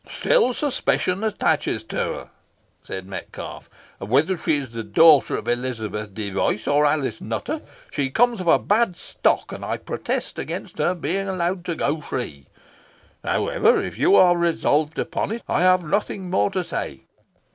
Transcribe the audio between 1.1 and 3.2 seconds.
attaches to her," said